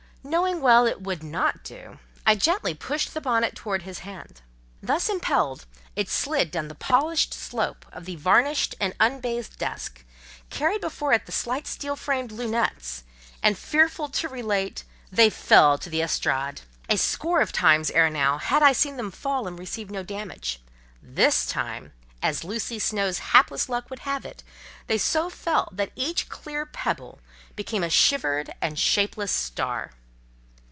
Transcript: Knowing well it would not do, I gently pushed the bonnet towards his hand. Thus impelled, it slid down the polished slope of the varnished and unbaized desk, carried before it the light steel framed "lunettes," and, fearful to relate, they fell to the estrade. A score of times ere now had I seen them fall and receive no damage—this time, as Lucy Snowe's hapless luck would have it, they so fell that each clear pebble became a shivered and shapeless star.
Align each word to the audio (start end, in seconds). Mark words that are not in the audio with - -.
Knowing 0.23 0.61
well 0.61 0.85
it 0.85 1.01
would 1.01 1.23
not 1.23 1.63
do, 1.63 1.97
I 2.27 2.35
gently 2.35 2.75
pushed 2.75 3.15
the 3.15 3.21
bonnet 3.21 3.55
towards 3.55 3.85
his 3.85 3.99
hand. 3.99 4.41
Thus 4.79 5.09
impelled, 5.09 5.65
it 5.95 6.09
slid 6.11 6.51
down 6.51 6.67
the 6.67 6.75
polished 6.75 7.33
slope 7.33 7.87
of 7.91 8.05
the 8.05 8.17
varnished 8.17 8.75
and 8.79 8.93
unbaized 8.99 9.57
desk, 9.57 10.05
carried 10.51 10.79
before 10.79 11.11
it 11.13 11.25
the 11.25 11.49
light 11.49 11.65
steel 11.65 11.95
framed 11.95 12.31
"lunettes," 12.31 13.01
and, 13.41 13.57
fearful 13.57 14.09
to 14.09 14.29
relate, 14.29 14.83
they 15.11 15.31
fell 15.31 15.79
to 15.79 15.89
the 15.89 16.01
estrade. 16.03 16.61
A 16.87 16.97
score 16.99 17.41
of 17.41 17.51
times 17.51 17.89
ere 17.89 18.11
now 18.11 18.37
had 18.37 18.61
I 18.61 18.73
seen 18.73 18.97
them 18.97 19.09
fall 19.09 19.47
and 19.47 19.57
receive 19.57 19.89
no 19.89 20.03
damage—this 20.03 21.47
time, 21.47 21.93
as 22.21 22.43
Lucy 22.43 22.77
Snowe's 22.77 23.17
hapless 23.33 23.67
luck 23.67 23.89
would 23.89 23.99
have 23.99 24.23
it, 24.23 24.43
they 24.85 24.99
so 24.99 25.31
fell 25.31 25.67
that 25.71 25.91
each 25.95 26.29
clear 26.29 26.67
pebble 26.67 27.19
became 27.55 27.83
a 27.83 27.89
shivered 27.89 28.51
and 28.61 28.77
shapeless 28.77 29.31
star. 29.31 29.93